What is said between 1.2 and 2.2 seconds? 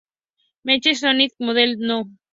Model No.